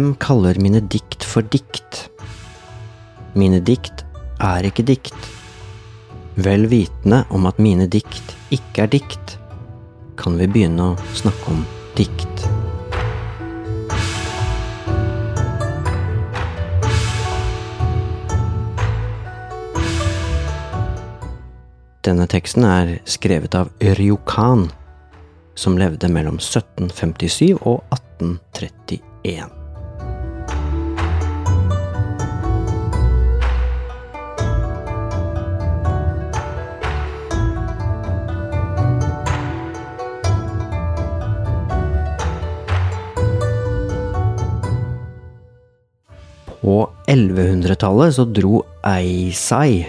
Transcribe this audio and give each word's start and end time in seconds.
Hvem 0.00 0.14
kaller 0.16 0.56
mine 0.56 0.80
dikt 0.80 1.26
for 1.28 1.44
dikt? 1.52 2.06
Mine 3.36 3.58
dikt 3.60 4.00
er 4.40 4.64
ikke 4.64 4.80
dikt. 4.88 5.26
Vel 6.40 6.64
vitende 6.72 7.18
om 7.28 7.44
at 7.50 7.60
mine 7.60 7.84
dikt 7.84 8.32
ikke 8.48 8.86
er 8.86 8.88
dikt, 8.94 9.34
kan 10.16 10.40
vi 10.40 10.48
begynne 10.48 10.86
å 10.94 11.10
snakke 11.20 11.52
om 11.52 11.60
dikt. 12.00 12.46
Denne 22.08 22.24
teksten 22.24 22.64
er 22.72 22.96
skrevet 23.04 23.60
av 23.60 23.68
Rjukan, 24.00 24.70
som 25.52 25.76
levde 25.76 26.08
mellom 26.08 26.40
1757 26.40 27.58
og 27.60 27.82
1831. 27.92 29.59
1100-tallet 47.10 48.14
så 48.14 48.24
dro 48.30 48.60
Eisai 48.86 49.82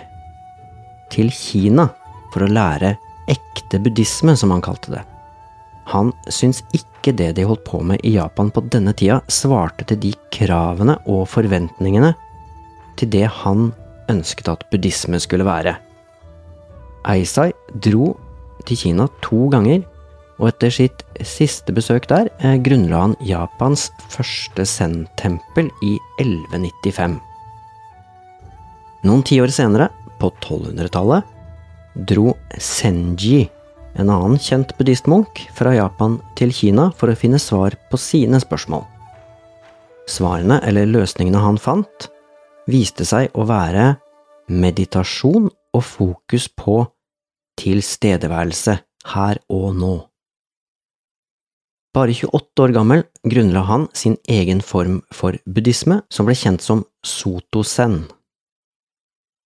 til 1.13 1.27
Kina 1.35 1.85
for 2.33 2.47
å 2.47 2.49
lære 2.49 2.95
ekte 3.29 3.77
buddhisme, 3.83 4.33
som 4.33 4.53
han 4.55 4.63
kalte 4.65 4.95
det. 4.95 5.03
Han 5.91 6.09
syntes 6.31 6.63
ikke 6.73 7.13
det 7.17 7.35
de 7.37 7.45
holdt 7.45 7.65
på 7.67 7.81
med 7.85 8.01
i 8.07 8.15
Japan 8.15 8.49
på 8.53 8.63
denne 8.73 8.95
tida, 8.97 9.19
svarte 9.29 9.85
til 9.91 9.99
de 10.01 10.15
kravene 10.33 10.97
og 11.05 11.27
forventningene 11.29 12.13
til 12.97 13.11
det 13.13 13.27
han 13.43 13.69
ønsket 14.09 14.49
at 14.49 14.65
buddhisme 14.73 15.21
skulle 15.21 15.45
være. 15.45 15.75
Eisai 17.11 17.51
dro 17.85 18.15
til 18.65 18.81
Kina 18.81 19.07
to 19.21 19.45
ganger, 19.53 19.85
og 20.41 20.49
etter 20.49 20.73
sitt 20.73 21.03
siste 21.21 21.73
besøk 21.75 22.07
der 22.09 22.31
eh, 22.41 22.57
grunnla 22.65 23.05
han 23.05 23.15
Japans 23.23 23.89
første 24.09 24.65
zen-tempel 24.65 25.69
i 25.85 25.95
1195. 26.19 27.19
Noen 29.05 29.23
tiår 29.25 29.53
senere, 29.53 29.89
på 30.21 30.29
1200-tallet, 30.29 31.25
dro 32.09 32.35
Senji, 32.61 33.47
en 33.97 34.11
annen 34.13 34.37
kjent 34.41 34.75
buddhistmunk, 34.77 35.43
fra 35.57 35.73
Japan 35.75 36.19
til 36.37 36.53
Kina 36.53 36.89
for 36.97 37.09
å 37.09 37.17
finne 37.17 37.41
svar 37.41 37.75
på 37.89 37.99
sine 37.99 38.41
spørsmål. 38.41 38.85
Svarene, 40.09 40.59
eller 40.65 40.89
løsningene 40.89 41.41
han 41.41 41.57
fant, 41.61 42.09
viste 42.69 43.05
seg 43.07 43.33
å 43.33 43.47
være 43.49 43.95
meditasjon 44.51 45.49
og 45.49 45.83
fokus 45.85 46.47
på 46.51 46.81
tilstedeværelse 47.61 48.77
her 49.15 49.41
og 49.49 49.67
nå. 49.77 49.95
Bare 51.91 52.13
28 52.15 52.63
år 52.63 52.71
gammel 52.71 53.03
grunnla 53.27 53.65
han 53.67 53.87
sin 53.93 54.15
egen 54.31 54.61
form 54.63 55.01
for 55.11 55.35
buddhisme, 55.45 56.01
som 56.07 56.27
ble 56.27 56.35
kjent 56.39 56.63
som 56.63 56.85
soto-zen. 57.03 58.05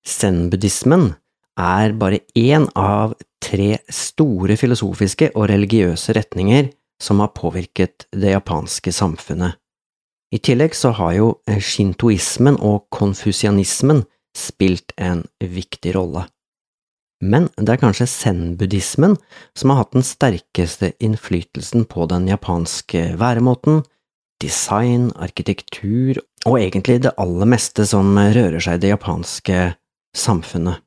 Zen-buddhismen 0.04 1.14
er 1.56 1.94
bare 1.96 2.20
én 2.36 2.66
av 2.76 3.14
tre 3.40 3.78
store 3.88 4.58
filosofiske 4.60 5.30
og 5.32 5.48
religiøse 5.48 6.12
retninger 6.16 6.68
som 7.00 7.22
har 7.24 7.32
påvirket 7.36 8.06
det 8.12 8.34
japanske 8.34 8.92
samfunnet. 8.92 9.56
I 10.34 10.40
tillegg 10.44 10.76
så 10.76 10.92
har 10.98 11.14
jo 11.16 11.28
shintoismen 11.48 12.58
og 12.60 12.90
konfusianismen 12.92 14.02
spilt 14.36 14.92
en 14.98 15.22
viktig 15.40 15.94
rolle. 15.96 16.26
Men 17.22 17.48
det 17.56 17.76
er 17.76 17.80
kanskje 17.80 18.08
zen-buddhismen 18.10 19.16
som 19.56 19.72
har 19.72 19.82
hatt 19.82 19.94
den 19.96 20.06
sterkeste 20.06 20.92
innflytelsen 21.02 21.86
på 21.90 22.08
den 22.10 22.28
japanske 22.28 23.14
væremåten, 23.20 23.82
design, 24.42 25.10
arkitektur 25.16 26.20
og 26.44 26.58
egentlig 26.60 27.00
det 27.06 27.14
aller 27.20 27.48
meste 27.48 27.86
som 27.88 28.16
rører 28.18 28.60
seg 28.60 28.78
i 28.78 28.84
det 28.84 28.94
japanske 28.96 29.60
samfunnet. 30.16 30.83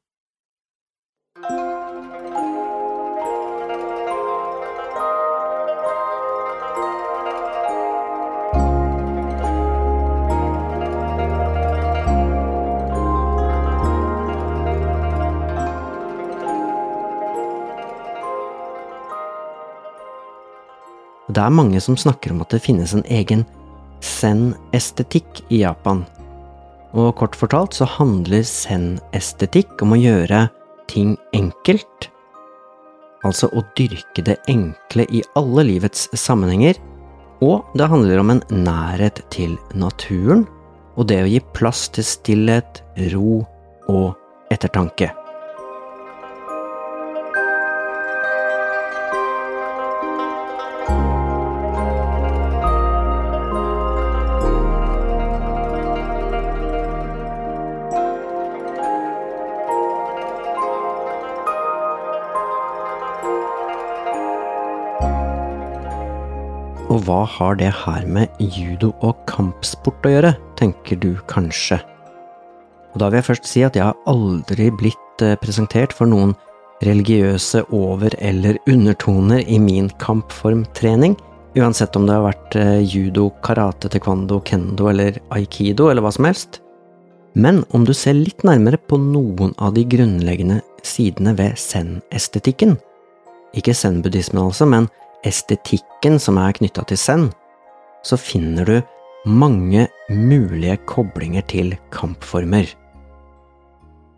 Det 21.38 21.44
er 21.46 21.54
mange 21.54 21.78
som 21.78 21.94
snakker 21.94 22.34
om 22.34 22.40
at 22.42 22.50
det 22.50 22.64
finnes 22.66 22.96
en 22.98 23.04
egen 23.14 23.44
zen-estetikk 24.02 25.44
i 25.54 25.60
Japan. 25.62 26.00
Og 26.98 27.12
kort 27.20 27.38
fortalt 27.38 27.78
så 27.78 27.86
handler 27.86 28.42
zen-estetikk 28.42 29.84
om 29.86 29.94
å 29.94 30.00
gjøre 30.02 30.48
ting 30.90 31.14
enkelt. 31.38 32.08
Altså 33.22 33.52
å 33.54 33.62
dyrke 33.78 34.26
det 34.26 34.40
enkle 34.50 35.06
i 35.14 35.22
alle 35.38 35.68
livets 35.68 36.08
sammenhenger. 36.18 36.82
Og 37.46 37.70
det 37.78 37.92
handler 37.92 38.24
om 38.24 38.34
en 38.34 38.42
nærhet 38.50 39.22
til 39.30 39.60
naturen, 39.78 40.48
og 40.98 41.06
det 41.12 41.22
å 41.22 41.30
gi 41.30 41.44
plass 41.54 41.86
til 41.94 42.08
stillhet, 42.18 42.82
ro 43.14 43.44
og 43.94 44.50
ettertanke. 44.50 45.14
Hva 67.08 67.24
har 67.26 67.56
det 67.60 67.72
her 67.86 68.06
med 68.06 68.42
judo 68.42 68.92
og 69.06 69.22
kampsport 69.30 70.06
å 70.06 70.12
gjøre, 70.12 70.34
tenker 70.60 71.00
du 71.00 71.14
kanskje. 71.32 71.80
Og 72.94 73.00
da 73.02 73.10
vil 73.10 73.22
jeg 73.22 73.30
først 73.30 73.48
si 73.48 73.64
at 73.64 73.78
jeg 73.78 73.86
har 73.88 73.98
aldri 74.10 74.70
blitt 74.74 75.24
presentert 75.42 75.96
for 75.96 76.10
noen 76.10 76.36
religiøse 76.84 77.64
over- 77.74 78.16
eller 78.20 78.60
undertoner 78.68 79.42
i 79.48 79.58
min 79.60 79.90
kampformtrening, 80.02 81.16
uansett 81.58 81.96
om 81.96 82.06
det 82.06 82.14
har 82.14 82.28
vært 82.28 82.58
judo, 82.86 83.32
karate, 83.42 83.90
taekwondo, 83.90 84.42
kendo 84.44 84.90
eller 84.90 85.18
aikido 85.32 85.90
eller 85.90 86.02
hva 86.02 86.14
som 86.14 86.26
helst. 86.26 86.60
Men 87.36 87.64
om 87.72 87.86
du 87.86 87.94
ser 87.94 88.14
litt 88.14 88.44
nærmere 88.44 88.78
på 88.78 88.98
noen 88.98 89.54
av 89.58 89.74
de 89.74 89.84
grunnleggende 89.86 90.62
sidene 90.84 91.36
ved 91.38 91.58
zen-estetikken, 91.58 92.78
ikke 93.58 93.74
zen-buddhismen 93.74 94.44
altså, 94.44 94.68
men 94.70 94.90
estetikken 95.26 96.20
som 96.22 96.38
er 96.42 96.56
knytta 96.58 96.84
til 96.90 97.00
zen, 97.00 97.30
så 98.06 98.18
finner 98.20 98.68
du 98.68 98.76
mange 99.28 99.88
mulige 100.10 100.78
koblinger 100.88 101.46
til 101.50 101.74
kampformer. 101.92 102.70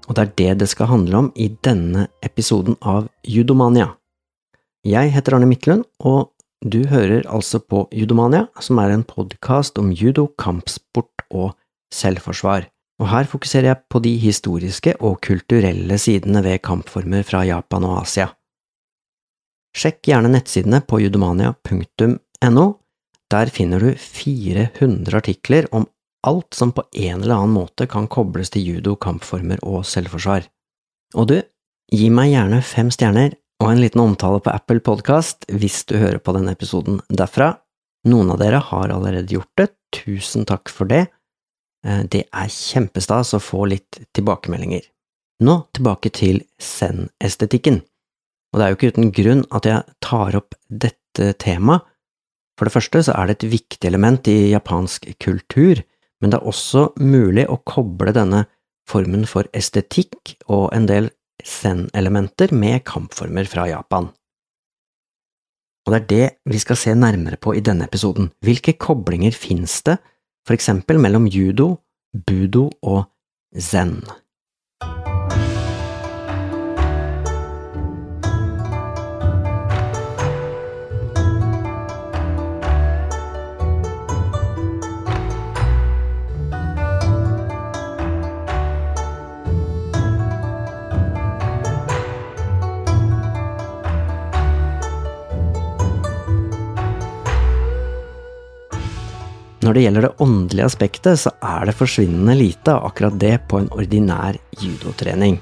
Og 0.09 0.17
det 0.17 0.23
er 0.23 0.33
det 0.41 0.59
det 0.63 0.69
skal 0.71 0.89
handle 0.89 1.17
om 1.17 1.31
i 1.35 1.49
denne 1.65 2.07
episoden 2.25 2.77
av 2.81 3.07
Judomania. 3.27 3.93
Jeg 4.85 5.11
heter 5.13 5.35
Arne 5.35 5.49
Midtlund, 5.49 5.85
og 5.99 6.31
du 6.65 6.81
hører 6.89 7.27
altså 7.29 7.59
på 7.59 7.85
Judomania, 7.95 8.47
som 8.59 8.79
er 8.81 8.93
en 8.93 9.05
podkast 9.07 9.77
om 9.79 9.91
judo, 9.91 10.27
kampsport 10.39 11.23
og 11.29 11.53
selvforsvar. 11.93 12.67
Og 12.99 13.07
her 13.07 13.29
fokuserer 13.31 13.69
jeg 13.69 13.81
på 13.89 14.01
de 14.03 14.17
historiske 14.19 14.97
og 14.99 15.21
kulturelle 15.23 15.97
sidene 16.01 16.43
ved 16.43 16.59
kampformer 16.65 17.23
fra 17.23 17.45
Japan 17.47 17.85
og 17.87 18.01
Asia. 18.01 18.27
Sjekk 19.77 20.09
gjerne 20.09 20.31
nettsidene 20.33 20.81
på 20.85 21.01
judomania.no. 21.03 22.67
Der 23.29 23.51
finner 23.53 23.83
du 23.83 23.93
400 23.93 25.17
artikler 25.17 25.67
om 25.75 25.85
alt 26.27 26.53
som 26.53 26.71
på 26.75 26.83
en 26.91 27.21
eller 27.21 27.35
annen 27.35 27.55
måte 27.55 27.87
kan 27.87 28.07
kobles 28.07 28.49
til 28.49 28.65
judo, 28.65 28.95
kampformer 28.95 29.61
og 29.63 29.85
selvforsvar. 29.87 30.47
Og 31.15 31.29
du, 31.29 31.37
gi 31.93 32.09
meg 32.13 32.33
gjerne 32.33 32.61
fem 32.65 32.89
stjerner 32.93 33.37
og 33.63 33.71
en 33.71 33.81
liten 33.83 34.01
omtale 34.01 34.41
på 34.43 34.51
Apple 34.53 34.81
Podkast 34.83 35.47
hvis 35.51 35.83
du 35.89 35.97
hører 35.99 36.19
på 36.23 36.33
denne 36.35 36.53
episoden 36.55 36.99
derfra. 37.09 37.53
Noen 38.09 38.31
av 38.33 38.39
dere 38.41 38.61
har 38.63 38.93
allerede 38.93 39.35
gjort 39.35 39.51
det, 39.59 39.69
tusen 39.95 40.45
takk 40.47 40.71
for 40.71 40.89
det. 40.89 41.05
Det 41.83 42.25
er 42.25 42.51
kjempestas 42.51 43.33
å 43.35 43.43
få 43.43 43.65
litt 43.71 44.01
tilbakemeldinger. 44.15 44.83
Nå 45.43 45.55
tilbake 45.75 46.11
til 46.11 46.41
zen-estetikken. 46.59 47.81
Og 48.49 48.59
det 48.59 48.65
er 48.65 48.71
jo 48.71 48.77
ikke 48.77 48.91
uten 48.93 49.11
grunn 49.13 49.43
at 49.55 49.67
jeg 49.69 49.95
tar 50.03 50.37
opp 50.39 50.57
dette 50.69 51.33
temaet, 51.41 51.85
For 52.59 52.67
det 52.67 52.75
første 52.75 52.99
så 53.07 53.13
er 53.15 53.29
det 53.29 53.35
et 53.37 53.51
viktig 53.53 53.87
element 53.87 54.27
i 54.27 54.51
japansk 54.51 55.05
kultur, 55.23 55.79
men 56.19 56.31
det 56.31 56.41
er 56.41 56.49
også 56.51 56.89
mulig 56.99 57.45
å 57.47 57.55
koble 57.63 58.11
denne 58.11 58.41
formen 58.89 59.23
for 59.23 59.47
estetikk 59.55 60.35
og 60.51 60.73
en 60.75 60.89
del 60.89 61.07
zen-elementer 61.39 62.51
med 62.51 62.83
kampformer 62.83 63.47
fra 63.47 63.69
Japan. 63.69 64.09
Og 65.87 65.93
det 65.93 65.99
er 66.01 66.09
det 66.09 66.25
vi 66.51 66.59
skal 66.59 66.77
se 66.77 66.95
nærmere 66.99 67.39
på 67.39 67.55
i 67.55 67.63
denne 67.63 67.87
episoden. 67.87 68.27
Hvilke 68.43 68.75
koblinger 68.75 69.31
finnes 69.31 69.79
det, 69.87 69.95
for 70.45 70.53
eksempel 70.57 70.99
mellom 70.99 71.29
judo, 71.31 71.77
budo 72.27 72.67
og 72.83 73.05
zen? 73.55 74.01
Når 99.69 99.75
det 99.77 99.81
gjelder 99.83 100.05
det 100.07 100.23
åndelige 100.25 100.65
aspektet, 100.65 101.19
så 101.21 101.29
er 101.45 101.67
det 101.69 101.75
forsvinnende 101.77 102.33
lite 102.33 102.73
av 102.73 102.87
akkurat 102.87 103.19
det 103.21 103.35
på 103.45 103.59
en 103.61 103.67
ordinær 103.69 104.37
judotrening. 104.57 105.35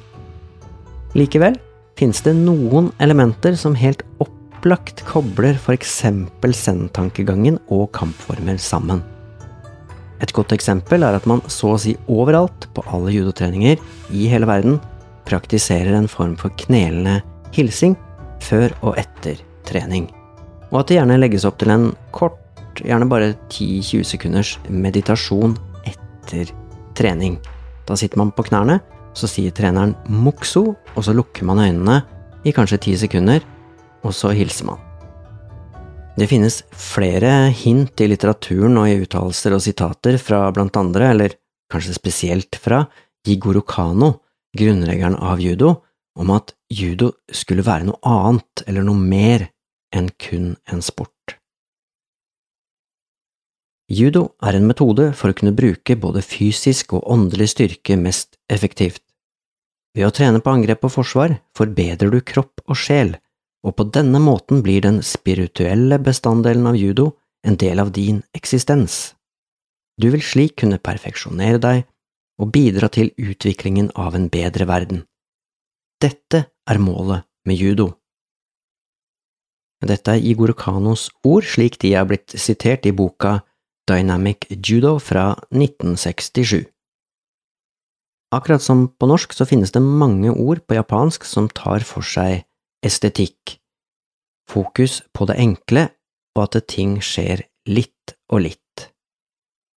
Likevel 1.16 1.54
finnes 1.96 2.20
det 2.26 2.34
noen 2.36 2.90
elementer 3.00 3.56
som 3.56 3.78
helt 3.80 4.02
opplagt 4.20 5.00
kobler 5.08 5.56
f.eks. 5.56 5.94
zen-tankegangen 6.44 7.56
og 7.72 7.86
kampformer 7.96 8.60
sammen. 8.60 9.00
Et 10.20 10.34
godt 10.36 10.52
eksempel 10.52 11.08
er 11.08 11.16
at 11.16 11.30
man 11.30 11.40
så 11.48 11.78
å 11.78 11.80
si 11.80 11.94
overalt 12.12 12.68
på 12.76 12.84
alle 12.92 13.14
judotreninger 13.16 13.80
i 14.12 14.26
hele 14.28 14.50
verden 14.50 14.76
praktiserer 15.30 15.96
en 15.96 16.10
form 16.12 16.36
for 16.36 16.52
knelende 16.66 17.22
hilsing 17.56 17.96
før 18.44 18.76
og 18.82 19.00
etter 19.00 19.40
trening, 19.72 20.10
og 20.68 20.82
at 20.82 20.92
det 20.92 21.00
gjerne 21.00 21.22
legges 21.24 21.48
opp 21.48 21.64
til 21.64 21.72
en 21.72 21.88
kort 22.12 22.44
gjerne 22.84 23.10
bare 23.10 23.34
10-20 23.50 24.04
sekunders 24.08 24.56
meditasjon 24.70 25.56
etter 25.88 26.52
trening. 26.98 27.38
Da 27.88 27.98
sitter 27.98 28.20
man 28.22 28.34
på 28.36 28.46
knærne, 28.50 28.80
så 29.18 29.30
sier 29.30 29.54
treneren 29.56 29.96
mokso, 30.12 30.76
og 30.96 31.06
så 31.06 31.16
lukker 31.16 31.48
man 31.48 31.64
øynene 31.64 32.02
i 32.46 32.54
kanskje 32.54 32.82
10 32.92 33.00
sekunder, 33.06 33.42
og 34.06 34.14
så 34.14 34.34
hilser 34.36 34.70
man. 34.70 34.84
Det 36.18 36.30
finnes 36.30 36.64
flere 36.74 37.50
hint 37.54 38.02
i 38.02 38.08
litteraturen 38.10 38.78
og 38.82 38.90
i 38.90 38.98
uttalelser 39.04 39.54
og 39.54 39.62
sitater 39.62 40.18
fra 40.22 40.48
blant 40.54 40.78
andre, 40.80 41.12
eller 41.14 41.36
kanskje 41.72 41.98
spesielt 41.98 42.58
fra, 42.62 42.86
Jigoro 43.28 43.62
Kano, 43.68 44.14
grunnleggeren 44.58 45.18
av 45.20 45.42
judo, 45.44 45.76
om 46.18 46.32
at 46.34 46.54
judo 46.74 47.12
skulle 47.30 47.66
være 47.66 47.90
noe 47.90 48.00
annet 48.08 48.64
eller 48.66 48.86
noe 48.88 48.98
mer 48.98 49.46
enn 49.94 50.10
kun 50.18 50.56
en 50.72 50.82
sport. 50.82 51.17
Judo 53.88 54.34
er 54.44 54.58
en 54.58 54.66
metode 54.68 55.14
for 55.16 55.32
å 55.32 55.36
kunne 55.38 55.56
bruke 55.56 55.96
både 55.96 56.20
fysisk 56.26 56.92
og 56.98 57.06
åndelig 57.08 57.54
styrke 57.54 57.96
mest 57.96 58.36
effektivt. 58.52 59.00
Ved 59.96 60.10
å 60.10 60.12
trene 60.12 60.42
på 60.44 60.52
angrep 60.52 60.84
og 60.84 60.92
forsvar 60.98 61.38
forbedrer 61.56 62.12
du 62.12 62.20
kropp 62.20 62.60
og 62.68 62.76
sjel, 62.76 63.16
og 63.64 63.78
på 63.80 63.88
denne 63.96 64.20
måten 64.20 64.60
blir 64.64 64.84
den 64.84 65.00
spirituelle 65.04 66.02
bestanddelen 66.04 66.68
av 66.68 66.76
judo 66.76 67.14
en 67.48 67.56
del 67.56 67.80
av 67.80 67.94
din 67.96 68.20
eksistens. 68.36 69.16
Du 69.98 70.12
vil 70.12 70.22
slik 70.22 70.60
kunne 70.62 70.84
perfeksjonere 70.84 71.64
deg 71.64 71.86
og 72.38 72.52
bidra 72.54 72.92
til 72.92 73.14
utviklingen 73.18 73.90
av 73.96 74.20
en 74.20 74.28
bedre 74.30 74.68
verden. 74.70 75.06
Dette 76.04 76.44
er 76.68 76.78
målet 76.84 77.26
med 77.48 77.58
judo. 77.58 77.94
Dette 79.82 80.12
er 80.12 80.26
Igor 80.28 80.52
Kanos 80.58 81.08
ord 81.24 81.48
slik 81.48 81.80
de 81.82 81.96
er 81.96 82.06
blitt 82.10 82.36
sitert 82.36 82.86
i 82.86 82.94
boka 82.94 83.40
Dynamic 83.88 84.48
Judo 84.52 84.98
fra 85.00 85.32
1967. 85.52 86.66
Akkurat 88.36 88.62
som 88.62 88.88
på 88.92 89.08
norsk 89.08 89.32
så 89.32 89.48
finnes 89.48 89.72
det 89.72 89.82
mange 89.82 90.34
ord 90.34 90.66
på 90.68 90.76
japansk 90.76 91.24
som 91.26 91.48
tar 91.48 91.86
for 91.88 92.04
seg 92.04 92.44
estetikk, 92.86 93.56
fokus 94.52 95.00
på 95.16 95.28
det 95.30 95.38
enkle 95.40 95.88
og 96.36 96.44
at 96.44 96.60
ting 96.68 96.98
skjer 97.04 97.46
litt 97.72 98.16
og 98.32 98.44
litt. 98.44 98.90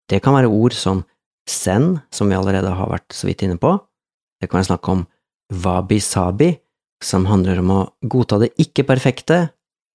Det 0.08 0.22
kan 0.24 0.34
være 0.38 0.48
ord 0.48 0.72
som 0.72 1.04
zen, 1.48 2.00
som 2.10 2.32
vi 2.32 2.36
allerede 2.36 2.72
har 2.72 2.90
vært 2.90 3.12
så 3.12 3.28
vidt 3.28 3.44
inne 3.44 3.60
på, 3.60 3.76
det 4.40 4.48
kan 4.48 4.60
være 4.60 4.70
snakk 4.70 4.88
om 4.88 5.04
wabi-sabi, 5.52 6.54
som 7.04 7.28
handler 7.28 7.60
om 7.60 7.70
å 7.74 7.80
godta 8.10 8.40
det 8.42 8.54
ikke-perfekte 8.58 9.48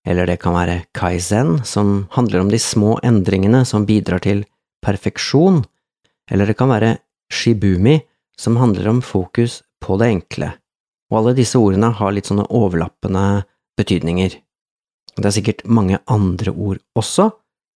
eller 0.08 0.28
det 0.28 0.40
kan 0.44 0.56
være 0.56 0.84
kaizen, 0.96 1.62
som 1.64 2.08
handler 2.16 2.44
om 2.44 2.50
de 2.52 2.60
små 2.60 2.98
endringene 3.04 3.64
som 3.66 3.88
bidrar 3.88 4.24
til 4.24 4.44
perfeksjon, 4.84 5.62
eller 6.32 6.50
det 6.50 6.58
kan 6.60 6.72
være 6.72 6.98
shibumi, 7.32 8.02
som 8.40 8.58
handler 8.58 8.90
om 8.90 9.02
fokus 9.06 9.62
på 9.84 9.98
det 10.02 10.10
enkle, 10.18 10.54
og 11.12 11.20
alle 11.20 11.36
disse 11.38 11.60
ordene 11.60 11.92
har 11.94 12.16
litt 12.16 12.28
sånne 12.30 12.48
overlappende 12.50 13.44
betydninger. 13.78 14.36
Det 15.14 15.30
er 15.30 15.36
sikkert 15.36 15.64
mange 15.70 16.00
andre 16.10 16.52
ord 16.52 16.82
også, 16.98 17.30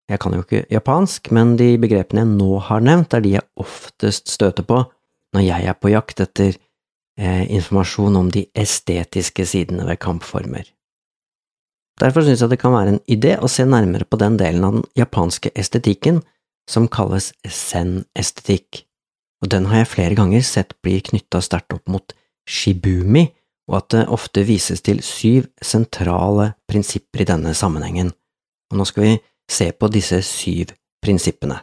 jeg 0.08 0.22
kan 0.24 0.38
jo 0.38 0.44
ikke 0.46 0.64
japansk, 0.72 1.32
men 1.36 1.58
de 1.60 1.74
begrepene 1.84 2.24
jeg 2.24 2.32
nå 2.38 2.62
har 2.64 2.84
nevnt, 2.84 3.14
er 3.14 3.24
de 3.24 3.34
jeg 3.36 3.48
oftest 3.60 4.32
støter 4.32 4.64
på 4.68 4.86
når 5.36 5.44
jeg 5.44 5.68
er 5.68 5.76
på 5.76 5.92
jakt 5.92 6.22
etter 6.24 6.54
eh, 7.20 7.44
informasjon 7.52 8.16
om 8.16 8.30
de 8.32 8.46
estetiske 8.56 9.44
sidene 9.50 9.84
ved 9.90 10.00
kampformer. 10.00 10.64
Derfor 11.98 12.22
synes 12.22 12.42
jeg 12.42 12.52
det 12.52 12.60
kan 12.62 12.76
være 12.76 12.94
en 12.96 13.04
idé 13.10 13.38
å 13.42 13.50
se 13.50 13.66
nærmere 13.66 14.06
på 14.06 14.20
den 14.22 14.38
delen 14.38 14.66
av 14.66 14.76
den 14.78 14.86
japanske 14.98 15.52
estetikken 15.58 16.22
som 16.70 16.86
kalles 16.92 17.32
zen-estetikk, 17.48 18.84
og 19.42 19.52
den 19.54 19.70
har 19.72 19.82
jeg 19.82 19.94
flere 19.96 20.18
ganger 20.20 20.44
sett 20.46 20.76
bli 20.84 21.00
knytta 21.02 21.42
sterkt 21.42 21.74
opp 21.74 21.90
mot 21.90 22.14
shibumi, 22.48 23.28
og 23.68 23.80
at 23.82 23.90
det 23.96 24.04
ofte 24.14 24.46
vises 24.48 24.84
til 24.86 25.02
syv 25.04 25.48
sentrale 25.64 26.54
prinsipper 26.70 27.24
i 27.24 27.30
denne 27.32 27.54
sammenhengen. 27.58 28.14
Og 28.72 28.80
nå 28.80 28.86
skal 28.88 29.04
vi 29.04 29.16
se 29.52 29.72
på 29.72 29.90
disse 29.92 30.22
syv 30.24 30.72
prinsippene. 31.04 31.60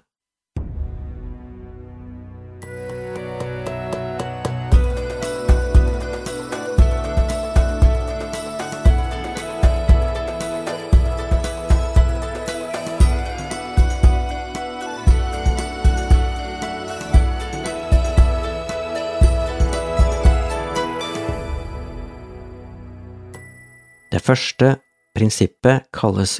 Det 24.14 24.20
første 24.22 24.76
prinsippet 25.16 25.88
kalles 25.94 26.36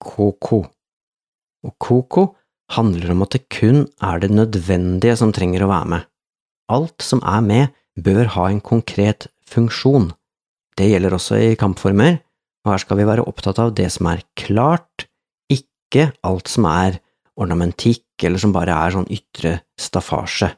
koko, 0.00 0.62
og 1.60 1.72
koko 1.76 2.22
handler 2.72 3.10
om 3.12 3.24
at 3.26 3.34
det 3.34 3.42
kun 3.52 3.82
er 4.00 4.22
det 4.22 4.30
nødvendige 4.32 5.16
som 5.20 5.34
trenger 5.36 5.66
å 5.66 5.68
være 5.68 5.90
med. 5.92 6.06
Alt 6.72 7.04
som 7.04 7.20
er 7.20 7.42
med, 7.44 7.74
bør 8.00 8.30
ha 8.32 8.46
en 8.48 8.62
konkret 8.64 9.26
funksjon. 9.48 10.08
Det 10.78 10.86
gjelder 10.88 11.16
også 11.18 11.40
i 11.50 11.58
kampformer, 11.60 12.16
og 12.64 12.72
her 12.72 12.80
skal 12.80 13.00
vi 13.00 13.08
være 13.10 13.26
opptatt 13.28 13.60
av 13.60 13.74
det 13.76 13.90
som 13.92 14.08
er 14.08 14.24
klart, 14.38 15.04
ikke 15.52 16.06
alt 16.24 16.48
som 16.48 16.68
er 16.70 16.96
ornamentikk 17.36 18.24
eller 18.24 18.40
som 18.40 18.54
bare 18.56 18.72
er 18.72 18.94
sånn 18.94 19.10
ytre 19.12 19.58
staffasje. 19.76 20.54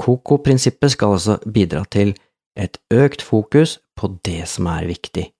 Koko-prinsippet 0.00 0.92
skal 0.92 1.16
altså 1.16 1.38
bidra 1.48 1.86
til 1.88 2.12
et 2.52 2.76
økt 2.92 3.24
fokus 3.24 3.78
på 3.96 4.12
det 4.26 4.42
som 4.50 4.68
er 4.74 4.90
viktig. 4.90 5.30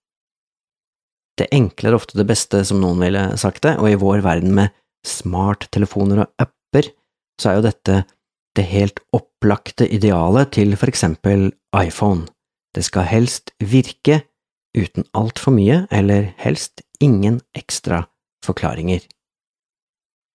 Det 1.39 1.49
enkle 1.55 1.91
er 1.91 1.97
ofte 1.97 2.19
det 2.19 2.29
beste, 2.29 2.63
som 2.67 2.81
noen 2.83 3.01
ville 3.03 3.23
sagt 3.41 3.65
det, 3.67 3.77
og 3.81 3.91
i 3.91 3.99
vår 3.99 4.23
verden 4.25 4.55
med 4.55 4.75
smarttelefoner 5.07 6.23
og 6.25 6.43
apper, 6.43 6.93
så 7.41 7.51
er 7.51 7.59
jo 7.59 7.67
dette 7.67 8.05
det 8.55 8.67
helt 8.71 9.01
opplagte 9.17 9.89
idealet 9.91 10.53
til 10.55 10.77
for 10.79 10.91
eksempel 10.91 11.49
iPhone. 11.75 12.29
Det 12.75 12.85
skal 12.87 13.09
helst 13.11 13.51
virke 13.59 14.23
uten 14.75 15.07
altfor 15.15 15.55
mye, 15.55 15.85
eller 15.91 16.33
helst 16.39 16.83
ingen 17.03 17.41
ekstra 17.59 18.05
forklaringer. 18.47 19.03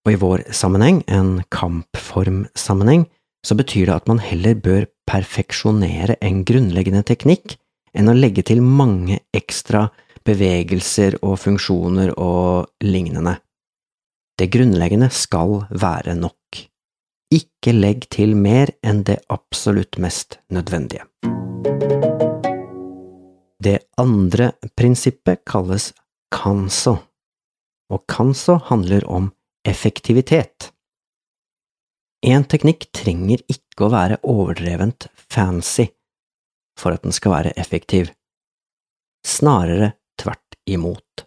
Og 0.07 0.13
i 0.13 0.19
vår 0.19 0.45
sammenheng, 0.55 1.01
en 1.07 1.43
kampformsammenheng, 1.51 3.07
så 3.45 3.55
betyr 3.55 3.87
det 3.87 3.95
at 3.95 4.11
man 4.11 4.19
heller 4.23 4.55
bør 4.59 4.87
perfeksjonere 5.07 6.17
en 6.23 6.43
grunnleggende 6.47 7.05
teknikk 7.07 7.55
enn 7.95 8.11
å 8.11 8.15
legge 8.15 8.43
til 8.45 8.61
mange 8.63 9.21
ekstra 9.35 9.87
bevegelser 10.29 11.17
og 11.25 11.39
funksjoner 11.41 12.13
og 12.21 12.69
lignende. 12.85 13.39
Det 14.39 14.49
grunnleggende 14.53 15.09
skal 15.11 15.63
være 15.69 16.15
nok. 16.19 16.59
Ikke 17.33 17.73
legg 17.75 18.07
til 18.13 18.35
mer 18.37 18.71
enn 18.85 19.03
det 19.07 19.19
absolutt 19.33 19.99
mest 20.01 20.39
nødvendige. 20.53 21.05
Det 23.59 23.77
andre 23.99 24.53
prinsippet 24.77 25.43
kalles 25.49 25.91
kanso, 26.31 26.95
og 27.91 28.05
kanso 28.07 28.55
handler 28.69 29.05
om 29.09 29.31
effektivitet. 29.67 30.71
En 32.23 32.45
teknikk 32.47 32.87
trenger 32.95 33.43
ikke 33.51 33.87
å 33.87 33.93
være 33.93 34.21
overdrevent 34.27 35.09
fancy 35.15 35.89
for 36.79 36.95
at 36.95 37.03
den 37.03 37.15
skal 37.15 37.35
være 37.35 37.55
effektiv, 37.59 38.13
snarere 39.27 39.98
imot. 40.75 41.25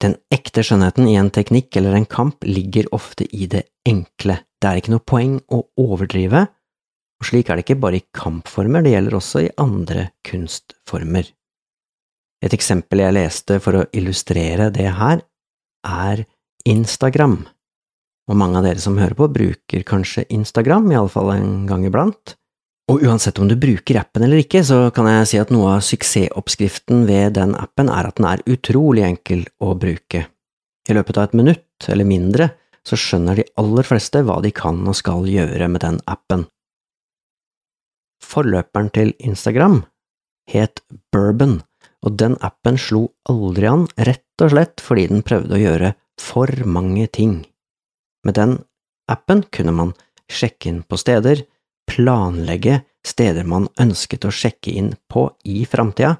Den 0.00 0.16
ekte 0.32 0.64
skjønnheten 0.64 1.08
i 1.10 1.18
en 1.20 1.28
teknikk 1.34 1.76
eller 1.76 1.96
en 1.96 2.08
kamp 2.08 2.46
ligger 2.46 2.88
ofte 2.96 3.26
i 3.36 3.48
det 3.50 3.66
enkle, 3.88 4.38
det 4.60 4.68
er 4.68 4.80
ikke 4.80 4.94
noe 4.94 5.04
poeng 5.04 5.36
å 5.52 5.60
overdrive, 5.80 6.46
og 7.20 7.28
slik 7.28 7.50
er 7.50 7.58
det 7.58 7.66
ikke 7.66 7.80
bare 7.82 8.00
i 8.00 8.06
kampformer, 8.16 8.84
det 8.84 8.94
gjelder 8.94 9.16
også 9.18 9.44
i 9.44 9.52
andre 9.60 10.08
kunstformer. 10.24 11.28
Et 12.40 12.56
eksempel 12.56 13.02
jeg 13.02 13.16
leste 13.16 13.58
for 13.60 13.76
å 13.76 13.86
illustrere 13.92 14.70
det 14.72 14.88
her, 14.96 15.20
er 15.84 16.24
Instagram 16.68 17.42
og 18.30 18.38
mange 18.38 18.60
av 18.60 18.66
dere 18.68 18.82
som 18.82 18.98
hører 19.00 19.16
på, 19.18 19.26
bruker 19.32 19.84
kanskje 19.86 20.26
Instagram, 20.30 20.86
iallfall 20.94 21.32
en 21.34 21.64
gang 21.66 21.82
iblant. 21.88 22.36
Og 22.90 23.04
uansett 23.06 23.38
om 23.38 23.46
du 23.46 23.54
bruker 23.60 24.00
appen 24.00 24.24
eller 24.26 24.40
ikke, 24.42 24.64
så 24.66 24.88
kan 24.94 25.06
jeg 25.06 25.26
si 25.30 25.38
at 25.38 25.52
noe 25.54 25.76
av 25.76 25.84
suksessoppskriften 25.86 27.04
ved 27.06 27.36
den 27.36 27.52
appen 27.54 27.90
er 27.92 28.08
at 28.08 28.18
den 28.18 28.26
er 28.26 28.42
utrolig 28.50 29.04
enkel 29.06 29.44
å 29.62 29.76
bruke. 29.78 30.24
I 30.90 30.96
løpet 30.96 31.20
av 31.20 31.28
et 31.28 31.36
minutt, 31.38 31.68
eller 31.86 32.08
mindre, 32.08 32.48
så 32.82 32.98
skjønner 32.98 33.38
de 33.38 33.46
aller 33.60 33.86
fleste 33.86 34.24
hva 34.26 34.40
de 34.42 34.50
kan 34.56 34.80
og 34.88 34.96
skal 34.98 35.28
gjøre 35.30 35.68
med 35.70 35.84
den 35.84 36.00
appen. 36.10 36.48
Forløperen 38.24 38.90
til 38.94 39.14
Instagram 39.22 39.84
het 40.50 40.82
Bourbon, 41.14 41.60
og 42.02 42.16
den 42.18 42.34
appen 42.42 42.80
slo 42.80 43.06
aldri 43.30 43.68
an, 43.70 43.86
rett 44.00 44.42
og 44.42 44.50
slett 44.54 44.82
fordi 44.82 45.06
den 45.12 45.22
prøvde 45.26 45.54
å 45.54 45.62
gjøre 45.62 45.92
for 46.20 46.50
mange 46.66 47.06
ting. 47.12 47.40
Med 48.26 48.36
den 48.40 48.58
appen 49.12 49.44
kunne 49.54 49.76
man 49.76 49.94
sjekke 50.30 50.72
inn 50.72 50.82
på 50.82 50.98
steder, 51.00 51.44
planlegge 51.88 52.80
steder 53.06 53.46
man 53.48 53.68
ønsket 53.80 54.26
å 54.26 54.34
sjekke 54.34 54.72
inn 54.76 54.92
på 55.10 55.28
i 55.48 55.64
framtida, 55.68 56.16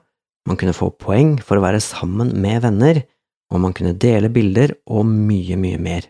man 0.48 0.56
kunne 0.60 0.76
få 0.76 0.90
poeng 0.96 1.36
for 1.44 1.58
å 1.58 1.64
være 1.64 1.82
sammen 1.84 2.32
med 2.40 2.62
venner, 2.64 3.02
og 3.50 3.60
man 3.64 3.74
kunne 3.76 3.98
dele 3.98 4.30
bilder 4.32 4.72
og 4.88 5.04
mye, 5.08 5.58
mye 5.60 5.80
mer. 5.82 6.06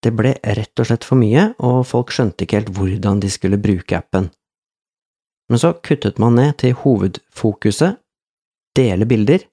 Det 0.00 0.12
ble 0.16 0.34
rett 0.40 0.80
og 0.80 0.88
slett 0.88 1.04
for 1.04 1.20
mye, 1.20 1.50
og 1.60 1.82
folk 1.88 2.12
skjønte 2.14 2.46
ikke 2.46 2.60
helt 2.60 2.72
hvordan 2.76 3.20
de 3.20 3.30
skulle 3.32 3.60
bruke 3.60 3.98
appen. 3.98 4.30
Men 5.50 5.60
så 5.60 5.74
kuttet 5.82 6.20
man 6.22 6.38
ned 6.38 6.60
til 6.62 6.76
hovedfokuset, 6.78 7.98
dele 8.78 9.08
bilder, 9.08 9.44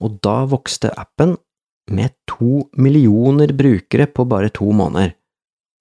og 0.00 0.20
da 0.24 0.44
vokste 0.48 0.92
appen 0.96 1.34
med 1.90 2.14
to 2.30 2.62
millioner 2.78 3.52
brukere 3.56 4.06
på 4.06 4.24
bare 4.30 4.52
to 4.54 4.70
måneder, 4.72 5.12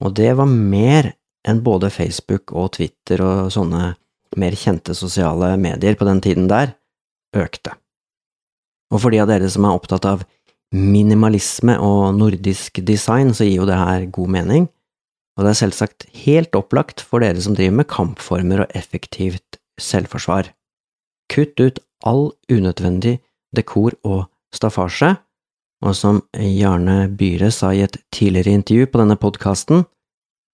og 0.03 0.15
det 0.17 0.31
var 0.39 0.49
mer 0.49 1.13
enn 1.47 1.61
både 1.63 1.91
Facebook 1.93 2.51
og 2.51 2.73
Twitter 2.77 3.21
og 3.23 3.51
sånne 3.53 3.93
mer 4.39 4.57
kjente 4.57 4.95
sosiale 4.97 5.55
medier 5.61 5.95
på 5.97 6.07
den 6.07 6.21
tiden 6.21 6.49
der 6.51 6.75
økte. 7.35 7.75
Og 8.93 9.03
for 9.03 9.13
de 9.13 9.21
av 9.21 9.29
dere 9.29 9.49
som 9.51 9.65
er 9.65 9.77
opptatt 9.77 10.05
av 10.09 10.25
minimalisme 10.73 11.77
og 11.81 12.13
nordisk 12.17 12.81
design, 12.85 13.33
så 13.33 13.47
gir 13.47 13.61
jo 13.63 13.69
det 13.69 13.77
her 13.77 14.05
god 14.13 14.33
mening, 14.35 14.67
og 15.37 15.45
det 15.45 15.53
er 15.53 15.61
selvsagt 15.61 16.05
helt 16.25 16.55
opplagt 16.57 17.01
for 17.01 17.23
dere 17.23 17.41
som 17.41 17.55
driver 17.57 17.79
med 17.79 17.89
kampformer 17.89 18.65
og 18.65 18.75
effektivt 18.77 19.57
selvforsvar. 19.81 20.51
Kutt 21.31 21.61
ut 21.61 21.79
all 22.05 22.31
unødvendig 22.51 23.19
dekor 23.55 23.95
og 24.03 24.27
staffasje, 24.53 25.15
og 25.79 25.95
som 25.95 26.19
Jarne 26.35 27.07
Byhre 27.07 27.53
sa 27.55 27.71
i 27.71 27.85
et 27.85 27.95
tidligere 28.11 28.57
intervju 28.59 28.89
på 28.91 28.99
denne 28.99 29.15
podkasten, 29.15 29.85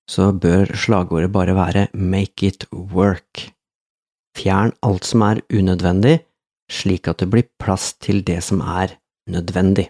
så 0.09 0.31
bør 0.31 0.71
slagordet 0.77 1.31
bare 1.33 1.55
være 1.57 1.87
Make 1.93 2.47
it 2.47 2.65
work. 2.71 3.49
Fjern 4.37 4.73
alt 4.83 5.07
som 5.07 5.23
er 5.25 5.41
unødvendig, 5.53 6.19
slik 6.71 7.07
at 7.07 7.21
det 7.21 7.29
blir 7.31 7.47
plass 7.61 7.93
til 8.01 8.21
det 8.25 8.41
som 8.43 8.61
er 8.61 8.97
nødvendig. 9.31 9.89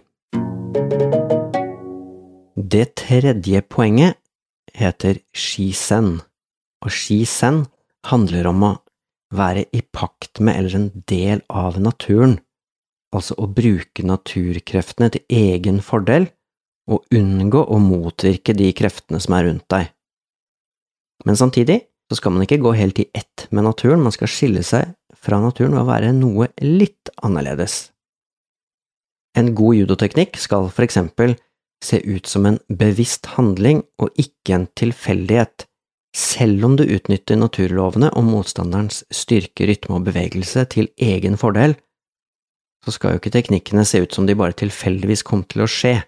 Det 2.56 2.86
tredje 2.96 3.62
poenget 3.62 4.16
heter 4.74 5.20
shisen, 5.34 6.20
og 6.84 6.90
shisen 6.92 7.66
handler 8.06 8.48
om 8.52 8.64
å 8.64 8.74
være 9.34 9.66
i 9.74 9.82
pakt 9.82 10.40
med 10.40 10.60
eller 10.60 10.78
en 10.78 10.90
del 11.10 11.42
av 11.50 11.80
naturen 11.82 12.38
altså 13.16 13.36
å 13.40 13.48
bruke 13.50 14.04
naturkreftene 14.06 15.10
til 15.14 15.24
egen 15.32 15.80
fordel, 15.84 16.28
og 16.86 17.06
unngå 17.14 17.64
å 17.66 17.78
motvirke 17.82 18.54
de 18.54 18.70
kreftene 18.76 19.18
som 19.22 19.34
er 19.34 19.48
rundt 19.48 19.66
deg. 19.72 19.88
Men 21.26 21.38
samtidig 21.38 21.80
så 22.10 22.20
skal 22.20 22.32
man 22.32 22.44
ikke 22.46 22.60
gå 22.62 22.72
helt 22.78 23.00
i 23.02 23.08
ett 23.14 23.48
med 23.50 23.66
naturen, 23.66 24.02
man 24.02 24.14
skal 24.14 24.30
skille 24.30 24.62
seg 24.66 24.94
fra 25.18 25.40
naturen 25.42 25.74
ved 25.74 25.82
å 25.82 25.90
være 25.90 26.12
noe 26.14 26.48
litt 26.62 27.10
annerledes. 27.26 27.90
En 29.36 29.50
god 29.58 29.76
judoteknikk 29.82 30.38
skal 30.40 30.70
for 30.72 30.86
eksempel 30.86 31.34
se 31.84 31.98
ut 32.06 32.28
som 32.30 32.46
en 32.48 32.58
bevisst 32.72 33.26
handling 33.34 33.82
og 34.00 34.14
ikke 34.20 34.54
en 34.56 34.68
tilfeldighet, 34.78 35.66
selv 36.16 36.64
om 36.64 36.76
du 36.78 36.86
utnytter 36.86 37.36
naturlovene 37.36 38.08
og 38.16 38.24
motstanderens 38.24 39.02
styrke, 39.12 39.66
rytme 39.68 39.98
og 39.98 40.06
bevegelse 40.06 40.64
til 40.72 40.88
egen 40.96 41.36
fordel, 41.36 41.76
så 42.86 42.94
skal 42.94 43.12
jo 43.12 43.20
ikke 43.20 43.34
teknikkene 43.34 43.84
se 43.84 44.00
ut 44.00 44.14
som 44.14 44.28
de 44.28 44.38
bare 44.38 44.56
tilfeldigvis 44.56 45.26
kom 45.26 45.42
til 45.50 45.66
å 45.66 45.68
skje. 45.68 45.98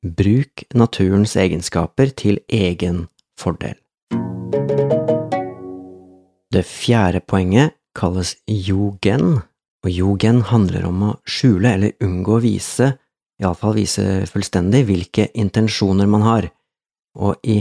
Bruk 0.00 0.64
naturens 0.78 1.34
egenskaper 1.36 2.14
til 2.16 2.40
egen 2.48 3.08
fordel. 3.36 3.76
Det 6.48 6.64
fjerde 6.64 7.20
poenget 7.20 7.74
kalles 7.98 8.36
yogen, 8.48 9.40
og 9.84 9.90
yogen 9.90 10.42
handler 10.48 10.86
om 10.88 11.02
å 11.10 11.16
skjule 11.28 11.74
eller 11.76 12.04
unngå 12.04 12.38
å 12.38 12.44
vise, 12.44 12.92
iallfall 13.42 13.76
vise 13.76 14.04
fullstendig, 14.30 14.84
hvilke 14.88 15.28
intensjoner 15.38 16.08
man 16.10 16.24
har, 16.24 16.48
og 17.18 17.36
i 17.44 17.60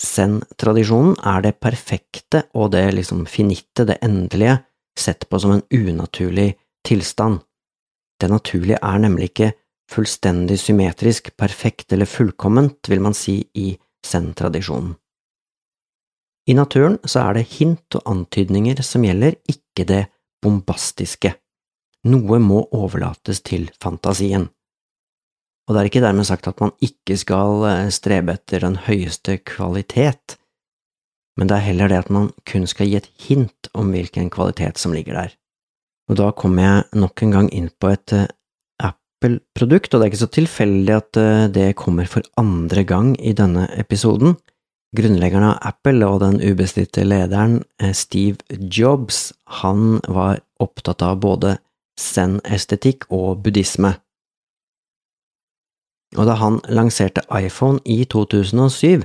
zen-tradisjonen 0.00 1.18
er 1.20 1.44
det 1.44 1.58
perfekte 1.62 2.46
og 2.56 2.72
det 2.74 2.86
liksom 2.96 3.26
finitte, 3.30 3.84
det 3.84 4.00
endelige, 4.02 4.62
sett 4.98 5.28
på 5.28 5.38
som 5.42 5.56
en 5.56 5.64
unaturlig 5.74 6.54
tilstand. 6.86 7.42
Det 8.20 8.30
naturlige 8.30 8.80
er 8.80 9.00
nemlig 9.02 9.32
ikke 9.32 9.52
fullstendig 9.90 10.58
symmetrisk, 10.62 11.34
perfekt 11.36 11.92
eller 11.92 12.08
fullkomment, 12.08 12.88
vil 12.88 13.02
man 13.04 13.16
si 13.16 13.42
i 13.58 13.74
zen-tradisjonen. 14.06 14.94
I 16.44 16.54
naturen 16.56 16.98
så 17.08 17.22
er 17.24 17.38
det 17.38 17.48
hint 17.54 17.96
og 17.96 18.04
antydninger 18.10 18.82
som 18.84 19.04
gjelder, 19.06 19.38
ikke 19.48 19.86
det 19.88 20.02
bombastiske. 20.44 21.32
Noe 22.04 22.40
må 22.42 22.66
overlates 22.76 23.40
til 23.46 23.70
fantasien. 23.80 24.50
Og 25.64 25.72
det 25.72 25.80
er 25.80 25.88
ikke 25.88 26.04
dermed 26.04 26.28
sagt 26.28 26.48
at 26.50 26.60
man 26.60 26.74
ikke 26.84 27.16
skal 27.16 27.64
eh, 27.70 27.92
strebe 27.94 28.36
etter 28.36 28.66
den 28.66 28.76
høyeste 28.84 29.38
kvalitet, 29.48 30.36
men 31.38 31.48
det 31.50 31.56
er 31.56 31.68
heller 31.70 31.90
det 31.90 32.02
at 32.04 32.12
man 32.14 32.28
kun 32.46 32.68
skal 32.70 32.90
gi 32.90 32.98
et 33.00 33.10
hint 33.24 33.70
om 33.74 33.90
hvilken 33.94 34.28
kvalitet 34.30 34.78
som 34.78 34.94
ligger 34.94 35.16
der. 35.18 35.32
Og 36.10 36.18
da 36.20 36.30
kom 36.36 36.58
jeg 36.60 36.84
nok 36.94 37.24
en 37.24 37.32
gang 37.34 37.48
inn 37.56 37.70
på 37.80 37.90
et 37.94 38.12
uh, 38.12 38.26
Apple-produkt, 38.84 39.94
og 39.94 40.00
det 40.00 40.04
er 40.04 40.12
ikke 40.12 40.20
så 40.20 40.30
tilfeldig 40.36 40.94
at 40.94 41.18
uh, 41.18 41.46
det 41.50 41.70
kommer 41.80 42.06
for 42.10 42.26
andre 42.38 42.84
gang 42.86 43.14
i 43.18 43.32
denne 43.34 43.66
episoden. 43.80 44.36
Grunnleggeren 44.94 45.48
av 45.48 45.58
Apple 45.72 46.06
og 46.06 46.20
den 46.22 46.38
ubestridte 46.42 47.02
lederen, 47.06 47.62
uh, 47.82 47.92
Steve 47.96 48.38
Jobs, 48.70 49.32
han 49.62 49.98
var 50.06 50.42
opptatt 50.62 51.02
av 51.02 51.18
både 51.24 51.56
zen-estetikk 52.00 53.08
og 53.14 53.42
buddhisme. 53.44 53.94
Og 56.14 56.28
da 56.30 56.36
han 56.38 56.60
lanserte 56.70 57.24
iPhone 57.34 57.82
i 57.90 58.04
2007, 58.06 59.02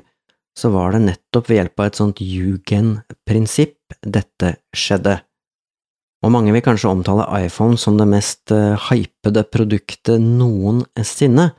så 0.60 0.70
var 0.74 0.94
det 0.94 1.06
nettopp 1.08 1.50
ved 1.50 1.62
hjelp 1.62 1.82
av 1.82 1.90
et 1.90 1.98
sånt 1.98 2.22
Yugen-prinsipp 2.22 3.98
dette 4.06 4.54
skjedde 4.76 5.20
og 6.20 6.34
mange 6.36 6.52
vil 6.52 6.64
kanskje 6.64 6.92
omtale 6.92 7.28
iPhone 7.46 7.80
som 7.80 7.98
det 8.00 8.08
mest 8.10 8.52
uh, 8.52 8.76
hypede 8.90 9.46
produktet 9.48 10.20
noensinne, 10.20 11.52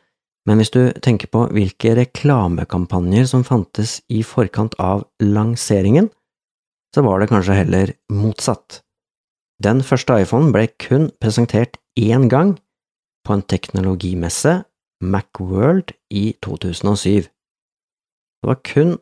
men 0.51 0.59
hvis 0.59 0.73
du 0.75 0.81
tenker 0.99 1.31
på 1.31 1.45
hvilke 1.55 1.93
reklamekampanjer 1.95 3.29
som 3.31 3.45
fantes 3.47 4.01
i 4.11 4.25
forkant 4.27 4.75
av 4.83 5.05
lanseringen, 5.23 6.09
så 6.91 7.05
var 7.07 7.21
det 7.23 7.29
kanskje 7.31 7.59
heller 7.61 7.93
motsatt. 8.11 8.81
Den 9.63 9.85
første 9.87 10.17
iPhone 10.25 10.51
ble 10.51 10.65
kun 10.83 11.07
presentert 11.23 11.79
én 11.95 12.27
gang, 12.33 12.57
på 13.23 13.37
en 13.37 13.47
teknologimesse, 13.47 14.65
Macworld 15.01 15.95
i 16.11 16.33
2007. 16.43 17.29
Det 17.31 18.49
var 18.51 18.59
kun 18.67 18.97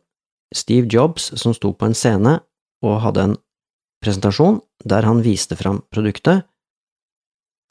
Steve 0.54 0.86
Jobs 0.92 1.32
som 1.40 1.54
sto 1.56 1.72
på 1.72 1.88
en 1.88 1.96
scene 1.96 2.34
og 2.84 3.00
hadde 3.06 3.24
en 3.24 3.36
presentasjon 4.04 4.60
der 4.84 5.08
han 5.08 5.24
viste 5.24 5.56
fram 5.56 5.80
produktet, 5.88 6.44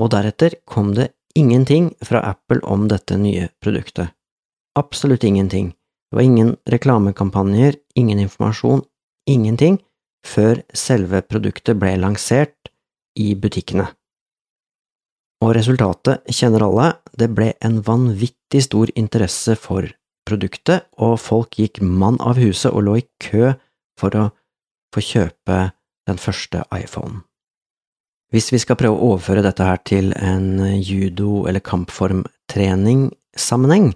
og 0.01 0.11
deretter 0.17 0.57
kom 0.65 0.95
det 0.97 1.11
ingenting 1.35 1.91
fra 2.01 2.21
Apple 2.21 2.59
om 2.63 2.87
dette 2.87 3.17
nye 3.17 3.49
produktet. 3.63 4.13
Absolutt 4.77 5.23
ingenting. 5.23 5.73
Det 6.09 6.15
var 6.15 6.23
ingen 6.23 6.55
reklamekampanjer, 6.69 7.75
ingen 7.95 8.19
informasjon, 8.19 8.83
ingenting, 9.29 9.79
før 10.25 10.61
selve 10.73 11.21
produktet 11.21 11.79
ble 11.79 11.95
lansert 11.99 12.71
i 13.19 13.33
butikkene. 13.35 13.87
Og 15.43 15.53
resultatet 15.57 16.25
kjenner 16.33 16.65
alle, 16.65 16.87
det 17.13 17.29
ble 17.35 17.51
en 17.65 17.81
vanvittig 17.85 18.63
stor 18.65 18.89
interesse 18.97 19.57
for 19.59 19.85
produktet, 20.27 20.87
og 20.97 21.19
folk 21.21 21.59
gikk 21.59 21.81
mann 21.81 22.17
av 22.23 22.41
huset 22.41 22.73
og 22.73 22.87
lå 22.87 22.97
i 23.01 23.07
kø 23.21 23.53
for 23.99 24.17
å 24.17 24.27
få 24.95 25.03
kjøpe 25.03 25.59
den 26.07 26.21
første 26.21 26.63
iPhonen. 26.73 27.26
Hvis 28.33 28.49
vi 28.51 28.57
skal 28.59 28.75
prøve 28.79 28.95
å 28.97 29.05
overføre 29.13 29.43
dette 29.45 29.63
her 29.63 29.77
til 29.87 30.09
en 30.19 30.59
judo- 30.83 31.47
eller 31.47 31.61
kampformtrening-sammenheng, 31.63 33.93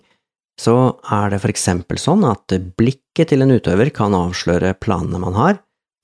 så 0.62 0.76
er 1.12 1.30
det 1.34 1.42
for 1.44 1.52
eksempel 1.52 1.98
sånn 2.00 2.24
at 2.30 2.46
blikket 2.80 3.28
til 3.32 3.42
en 3.44 3.52
utøver 3.52 3.90
kan 3.96 4.14
avsløre 4.16 4.80
planene 4.80 5.20
man 5.20 5.36
har, 5.36 5.56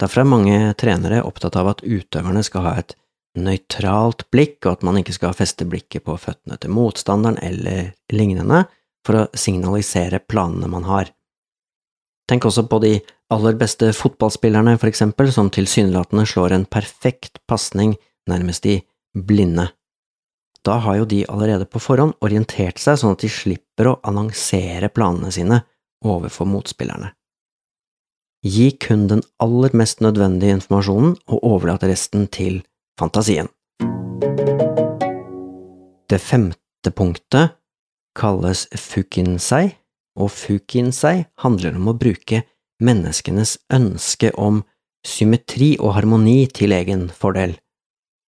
derfor 0.01 0.21
er 0.21 0.33
mange 0.33 0.73
trenere 0.81 1.23
opptatt 1.23 1.55
av 1.59 1.67
at 1.71 1.83
utøverne 1.85 2.43
skal 2.43 2.61
ha 2.67 2.73
et 2.81 2.91
nøytralt 3.37 4.21
blikk, 4.33 4.65
og 4.65 4.71
at 4.73 4.83
man 4.87 4.97
ikke 4.99 5.15
skal 5.15 5.37
feste 5.37 5.63
blikket 5.69 6.03
på 6.07 6.13
føttene 6.19 6.57
til 6.59 6.71
motstanderen 6.73 7.37
eller 7.43 7.79
lignende, 8.11 8.59
for 9.05 9.13
å 9.21 9.29
signalisere 9.37 10.19
planene 10.19 10.67
man 10.67 10.83
har. 10.89 11.05
Tenk 12.27 12.45
også 12.49 12.63
på 12.67 12.77
de 12.83 12.93
aller 13.31 13.55
beste 13.59 13.93
fotballspillerne, 13.95 14.77
for 14.81 14.87
eksempel, 14.89 15.31
som 15.31 15.49
tilsynelatende 15.53 16.25
slår 16.27 16.51
en 16.57 16.65
perfekt 16.67 17.39
pasning 17.47 17.95
nærmest 18.31 18.65
i 18.65 18.77
blinde. 19.13 19.69
Da 20.65 20.77
har 20.83 20.97
jo 20.99 21.05
de 21.05 21.23
allerede 21.31 21.67
på 21.69 21.79
forhånd 21.79 22.17
orientert 22.25 22.79
seg 22.81 22.99
sånn 22.99 23.15
at 23.15 23.23
de 23.23 23.29
slipper 23.31 23.91
å 23.91 23.99
annonsere 24.07 24.89
planene 24.91 25.31
sine 25.31 25.61
overfor 26.05 26.49
motspillerne. 26.49 27.13
Gi 28.45 28.69
kun 28.79 29.07
den 29.09 29.23
aller 29.43 29.73
mest 29.75 30.03
nødvendige 30.03 30.55
informasjonen 30.59 31.15
og 31.27 31.45
overlat 31.47 31.85
resten 31.87 32.27
til 32.31 32.61
fantasien. 32.99 33.49
Det 36.07 36.19
femte 36.23 36.91
punktet 36.95 37.57
kalles 38.17 38.65
fukinsei, 38.79 39.75
og 40.17 40.31
fukinsei 40.33 41.27
handler 41.43 41.75
om 41.77 41.91
å 41.91 41.97
bruke 41.97 42.41
menneskenes 42.81 43.57
ønske 43.73 44.31
om 44.33 44.63
symmetri 45.05 45.75
og 45.77 45.95
harmoni 45.97 46.45
til 46.53 46.73
egen 46.75 47.07
fordel 47.13 47.57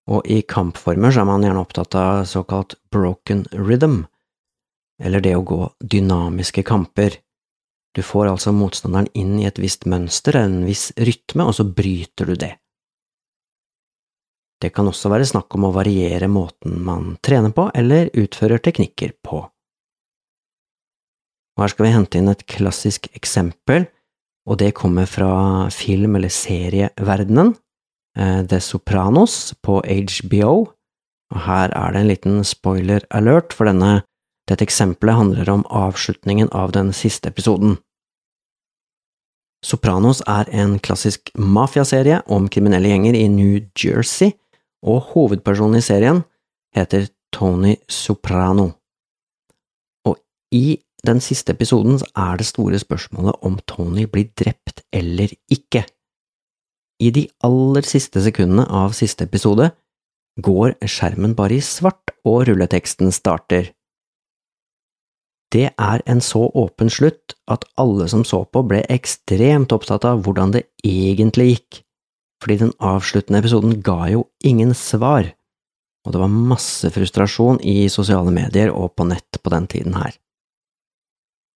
og 0.10 0.26
i 0.26 0.42
kampformer 0.42 1.14
så 1.14 1.22
er 1.22 1.30
man 1.30 1.44
gjerne 1.46 1.62
opptatt 1.62 1.96
av 1.98 2.24
såkalt 2.30 2.76
broken 2.92 3.44
rhythm, 3.54 4.02
eller 5.02 5.22
det 5.24 5.36
å 5.38 5.46
gå 5.46 5.60
dynamiske 5.80 6.64
kamper. 6.68 7.20
Du 7.96 8.02
får 8.06 8.32
altså 8.32 8.54
motstanderen 8.54 9.10
inn 9.18 9.38
i 9.40 9.46
et 9.50 9.62
visst 9.62 9.86
mønster, 9.90 10.38
en 10.38 10.64
viss 10.66 10.90
rytme, 10.98 11.46
og 11.46 11.56
så 11.58 11.66
bryter 11.66 12.30
du 12.30 12.36
det. 12.40 12.56
Det 14.60 14.74
kan 14.76 14.90
også 14.90 15.12
være 15.14 15.30
snakk 15.30 15.56
om 15.56 15.70
å 15.70 15.76
variere 15.76 16.28
måten 16.28 16.82
man 16.84 17.14
trener 17.24 17.54
på 17.56 17.70
eller 17.80 18.10
utfører 18.18 18.60
teknikker 18.66 19.14
på. 19.24 19.46
Og 21.56 21.64
her 21.64 21.72
skal 21.72 21.86
vi 21.86 21.94
hente 21.96 22.20
inn 22.20 22.32
et 22.32 22.46
klassisk 22.50 23.08
eksempel, 23.16 23.88
og 24.50 24.60
det 24.60 24.74
kommer 24.76 25.08
fra 25.08 25.70
film- 25.72 26.18
eller 26.18 26.32
serieverdenen, 26.34 27.54
The 28.18 28.60
Sopranos 28.60 29.54
på 29.64 29.80
HBO, 29.86 30.54
og 31.30 31.42
her 31.46 31.74
er 31.78 31.94
det 31.94 32.02
en 32.02 32.10
liten 32.10 32.40
spoiler 32.44 33.06
alert, 33.14 33.54
for 33.54 33.70
denne, 33.70 34.02
dette 34.50 34.66
eksempelet 34.66 35.16
handler 35.16 35.52
om 35.54 35.66
avslutningen 35.70 36.50
av 36.56 36.74
den 36.74 36.90
siste 36.96 37.30
episoden. 37.30 37.78
Sopranos 39.66 40.24
er 40.28 40.48
en 40.56 40.78
klassisk 40.80 41.32
mafiaserie 41.36 42.22
om 42.32 42.48
kriminelle 42.52 42.90
gjenger 42.90 43.18
i 43.20 43.28
New 43.32 43.60
Jersey, 43.76 44.32
og 44.82 45.12
hovedpersonen 45.12 45.82
i 45.82 45.84
serien 45.84 46.24
heter 46.76 47.10
Tony 47.36 47.76
Soprano. 47.92 48.70
Og 50.08 50.18
i 50.56 50.80
den 51.06 51.20
siste 51.24 51.54
episoden 51.56 52.00
er 52.16 52.40
det 52.40 52.48
store 52.48 52.80
spørsmålet 52.80 53.44
om 53.46 53.60
Tony 53.68 54.08
blir 54.08 54.32
drept 54.40 54.82
eller 54.96 55.36
ikke. 55.52 55.84
I 57.00 57.12
de 57.16 57.26
aller 57.48 57.86
siste 57.88 58.22
sekundene 58.24 58.66
av 58.68 58.92
siste 58.98 59.24
episode 59.30 59.70
går 60.44 60.76
skjermen 60.84 61.36
bare 61.36 61.58
i 61.60 61.64
svart, 61.64 62.12
og 62.28 62.44
rulleteksten 62.50 63.14
starter. 63.16 63.72
Det 65.50 65.70
er 65.72 66.02
en 66.06 66.20
så 66.22 66.44
åpen 66.52 66.92
slutt 66.94 67.34
at 67.50 67.64
alle 67.80 68.06
som 68.12 68.26
så 68.28 68.44
på, 68.46 68.62
ble 68.68 68.84
ekstremt 68.92 69.72
opptatt 69.74 70.06
av 70.06 70.22
hvordan 70.26 70.54
det 70.54 70.66
egentlig 70.86 71.48
gikk, 71.54 71.80
fordi 72.44 72.60
den 72.66 72.74
avsluttende 72.84 73.42
episoden 73.42 73.80
ga 73.82 74.12
jo 74.12 74.28
ingen 74.46 74.76
svar, 74.78 75.32
og 76.06 76.14
det 76.14 76.22
var 76.22 76.36
masse 76.54 76.92
frustrasjon 76.94 77.64
i 77.66 77.88
sosiale 77.92 78.32
medier 78.36 78.70
og 78.76 78.94
på 79.00 79.08
nett 79.10 79.40
på 79.42 79.56
den 79.56 79.66
tiden 79.72 79.98
her. 79.98 80.14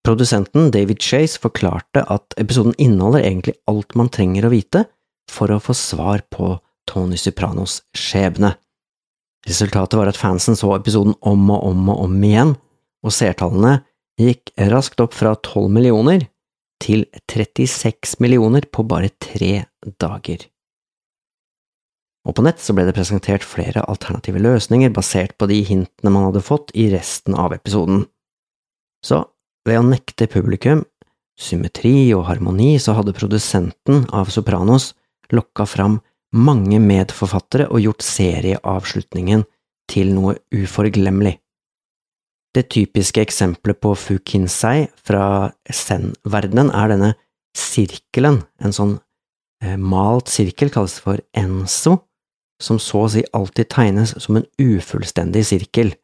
Produsenten 0.07 0.72
David 0.74 1.02
Chase 1.02 1.38
forklarte 1.42 2.02
at 2.11 2.35
episoden 2.40 2.74
inneholder 2.78 3.26
egentlig 3.26 3.59
alt 3.70 3.94
man 3.98 4.11
trenger 4.11 4.48
å 4.48 4.55
vite, 4.55 4.87
for 5.31 5.53
å 5.53 5.61
få 5.63 5.75
svar 5.77 6.25
på 6.33 6.57
Tony 6.89 7.19
Sopranos 7.21 7.81
skjebne. 7.97 8.55
Resultatet 9.47 9.99
var 9.99 10.11
at 10.11 10.19
fansen 10.19 10.59
så 10.59 10.71
episoden 10.77 11.17
om 11.21 11.51
og 11.51 11.65
om 11.71 11.89
og 11.93 12.05
om 12.07 12.21
igjen, 12.27 12.55
og 13.03 13.15
seertallene 13.15 13.81
gikk 14.21 14.53
raskt 14.71 15.01
opp 15.03 15.17
fra 15.17 15.35
12 15.35 15.69
millioner 15.73 16.29
til 16.83 17.05
36 17.31 18.19
millioner 18.23 18.67
på 18.71 18.85
bare 18.87 19.11
tre 19.23 19.65
dager. 20.03 20.47
Og 22.23 22.37
på 22.39 22.45
nett 22.47 22.63
så 22.63 22.75
ble 22.75 22.87
det 22.87 22.95
presentert 22.95 23.43
flere 23.47 23.83
alternative 23.91 24.39
løsninger 24.43 24.93
basert 24.95 25.35
på 25.39 25.49
de 25.51 25.59
hintene 25.67 26.13
man 26.15 26.29
hadde 26.29 26.45
fått 26.47 26.71
i 26.79 26.87
resten 26.93 27.35
av 27.35 27.55
episoden. 27.55 28.05
Så 29.03 29.25
ved 29.67 29.81
å 29.81 29.87
nekte 29.87 30.31
publikum 30.31 30.85
symmetri 31.39 32.13
og 32.15 32.29
harmoni, 32.29 32.77
så 32.79 32.95
hadde 32.95 33.15
produsenten 33.17 34.05
av 34.15 34.31
Sopranos 34.31 34.93
lokka 35.35 35.66
fram 35.68 36.01
mange 36.33 36.81
medforfattere 36.81 37.68
og 37.68 37.83
gjort 37.85 38.05
serieavslutningen 38.07 39.45
til 39.90 40.12
noe 40.16 40.37
uforglemmelig. 40.55 41.37
Det 42.53 42.66
typiske 42.73 43.23
eksempelet 43.25 43.81
på 43.81 43.95
Fukinsei 43.97 44.87
fra 45.01 45.53
zen-verdenen 45.73 46.73
er 46.77 46.92
denne 46.92 47.12
sirkelen, 47.57 48.42
en 48.61 48.77
sånn 48.77 48.99
eh, 49.64 49.79
malt 49.81 50.29
sirkel 50.33 50.73
kalles 50.73 50.99
for 51.01 51.21
enso, 51.37 51.99
som 52.62 52.79
så 52.81 53.07
å 53.07 53.11
si 53.12 53.25
alltid 53.35 53.71
tegnes 53.73 54.14
som 54.23 54.38
en 54.38 54.47
ufullstendig 54.61 55.45
sirkel. 55.49 55.95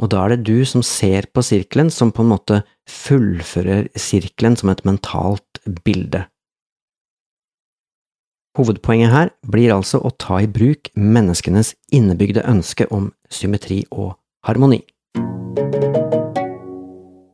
Og 0.00 0.10
da 0.12 0.24
er 0.24 0.34
det 0.34 0.46
du 0.48 0.64
som 0.68 0.84
ser 0.84 1.28
på 1.32 1.42
sirkelen, 1.44 1.90
som 1.90 2.12
på 2.12 2.22
en 2.24 2.32
måte 2.34 2.62
fullfører 2.90 3.90
sirkelen 3.98 4.56
som 4.58 4.70
et 4.72 4.84
mentalt 4.86 5.62
bilde. 5.84 6.26
Hovedpoenget 8.56 9.12
her 9.12 9.30
blir 9.44 9.74
altså 9.74 10.00
å 10.00 10.14
ta 10.16 10.38
i 10.40 10.48
bruk 10.48 10.88
menneskenes 10.96 11.74
innebygde 11.92 12.44
ønske 12.48 12.86
om 12.88 13.10
symmetri 13.28 13.82
og 13.92 14.14
harmoni. 14.48 14.80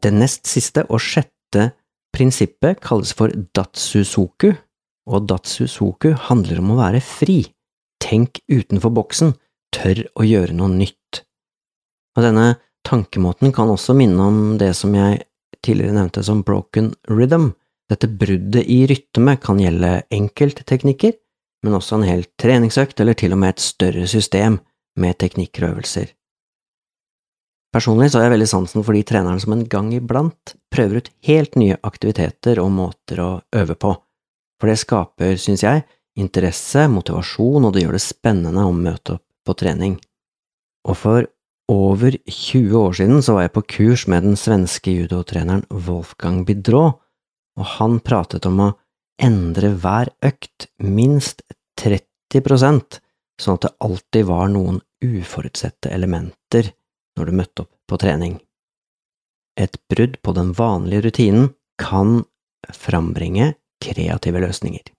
Det 0.03 0.11
nest 0.11 0.51
siste 0.51 0.83
og 0.89 0.99
sjette 0.99 1.69
prinsippet 2.13 2.83
kalles 2.83 3.15
for 3.15 3.31
datsusoku, 3.55 4.51
og 5.07 5.29
datsusoku 5.31 6.11
handler 6.27 6.59
om 6.59 6.75
å 6.75 6.81
være 6.81 7.03
fri. 7.07 7.45
Tenk 8.03 8.43
utenfor 8.51 8.91
boksen, 8.91 9.37
tør 9.73 10.03
å 10.19 10.27
gjøre 10.27 10.59
noe 10.59 10.75
nytt. 10.75 11.23
Og 12.19 12.27
denne 12.27 12.49
tankemåten 12.87 13.55
kan 13.55 13.71
også 13.71 13.95
minne 13.95 14.27
om 14.27 14.41
det 14.59 14.75
som 14.75 14.95
jeg 14.99 15.23
tidligere 15.63 15.95
nevnte 15.95 16.27
som 16.27 16.43
broken 16.43 16.97
rhythm, 17.07 17.53
dette 17.93 18.09
bruddet 18.09 18.67
i 18.67 18.83
rytme 18.91 19.37
kan 19.43 19.61
gjelde 19.61 20.01
enkeltteknikker, 20.15 21.15
men 21.63 21.77
også 21.79 21.99
en 21.99 22.09
hel 22.09 22.25
treningsøkt 22.41 23.01
eller 23.01 23.17
til 23.19 23.35
og 23.37 23.43
med 23.43 23.55
et 23.55 23.65
større 23.65 24.09
system 24.11 24.59
med 24.99 25.19
teknikker 25.21 25.67
og 25.67 25.77
øvelser. 25.77 26.11
Personlig 27.73 28.11
så 28.13 28.21
har 28.21 28.27
jeg 28.27 28.35
veldig 28.35 28.51
sansen 28.51 28.85
for 28.85 28.93
de 28.93 29.05
trenerne 29.09 29.41
som 29.41 29.55
en 29.55 29.65
gang 29.65 29.93
iblant 29.97 30.55
prøver 30.73 31.01
ut 31.01 31.13
helt 31.25 31.55
nye 31.57 31.79
aktiviteter 31.81 32.61
og 32.61 32.73
måter 32.75 33.23
å 33.25 33.31
øve 33.57 33.77
på, 33.81 33.95
for 34.61 34.69
det 34.69 34.81
skaper, 34.83 35.39
synes 35.41 35.65
jeg, 35.65 35.85
interesse, 36.21 36.85
motivasjon, 36.93 37.65
og 37.65 37.73
det 37.73 37.87
gjør 37.87 37.97
det 37.97 38.05
spennende 38.05 38.67
å 38.69 38.75
møte 38.77 39.17
opp 39.17 39.25
på 39.47 39.57
trening. 39.59 39.97
Og 40.85 40.99
for 41.01 41.29
over 41.73 42.19
20 42.29 42.77
år 42.77 42.99
siden 42.99 43.25
så 43.25 43.39
var 43.39 43.47
jeg 43.47 43.55
på 43.57 43.65
kurs 43.79 44.05
med 44.11 44.27
den 44.27 44.37
svenske 44.37 44.93
judotreneren 44.93 45.65
Wolfgang 45.71 46.43
Bidraa, 46.45 46.93
og 47.59 47.69
han 47.79 47.99
pratet 48.05 48.47
om 48.49 48.61
å 48.65 48.71
endre 49.23 49.75
hver 49.79 50.11
økt 50.25 50.69
minst 50.83 51.43
30% 51.81 53.01
sånn 53.43 53.59
at 53.59 53.67
det 53.67 53.75
alltid 53.85 54.29
var 54.29 54.49
noen 54.53 54.81
uforutsette 55.03 55.91
elementer 55.93 56.73
når 57.19 57.29
du 57.29 57.39
møtte 57.43 57.65
opp 57.65 57.73
på 57.91 57.99
trening. 58.01 58.39
Et 59.59 59.75
brudd 59.93 60.17
på 60.25 60.33
den 60.37 60.53
vanlige 60.57 61.09
rutinen 61.09 61.51
kan 61.81 62.23
frambringe 62.73 63.53
kreative 63.83 64.41
løsninger. 64.41 64.93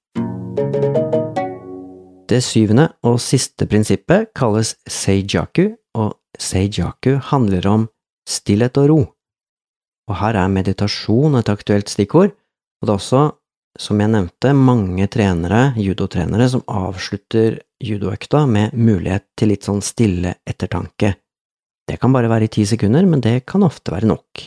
Det 2.30 2.40
syvende 2.44 2.88
og 3.06 3.20
siste 3.22 3.66
prinsippet 3.70 4.32
kalles 4.38 4.76
seijaku, 4.90 5.74
og 5.98 6.16
seijaku 6.40 7.18
handler 7.32 7.68
om 7.70 7.88
stillhet 8.30 8.78
og 8.82 8.88
ro. 8.90 9.02
Og 10.10 10.16
her 10.20 10.38
er 10.40 10.52
meditasjon 10.52 11.38
et 11.40 11.52
aktuelt 11.52 11.92
stikkord, 11.92 12.34
og 12.84 12.88
det 12.90 12.92
er 12.92 13.00
også, 13.00 13.20
som 13.80 14.02
jeg 14.04 14.12
nevnte, 14.12 14.50
mange 14.60 15.06
trenere, 15.08 15.62
judotrenere, 15.80 16.50
som 16.52 16.66
avslutter 16.68 17.62
judoøkta 17.80 18.42
med 18.44 18.76
mulighet 18.76 19.30
til 19.40 19.54
litt 19.54 19.64
sånn 19.64 19.80
stille 19.80 20.34
ettertanke. 20.44 21.14
Det 21.88 21.96
kan 22.02 22.12
bare 22.12 22.28
være 22.28 22.50
i 22.50 22.52
ti 22.52 22.68
sekunder, 22.68 23.08
men 23.08 23.24
det 23.24 23.46
kan 23.48 23.64
ofte 23.64 23.96
være 23.96 24.12
nok. 24.12 24.44